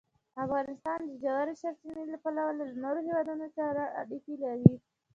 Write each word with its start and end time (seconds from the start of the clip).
افغانستان 0.43 0.99
د 1.05 1.09
ژورې 1.23 1.53
سرچینې 1.61 2.03
له 2.13 2.17
پلوه 2.23 2.51
له 2.59 2.65
نورو 2.83 2.99
هېوادونو 3.07 3.45
سره 3.57 3.81
اړیکې 4.01 4.35
لري. 4.43 4.73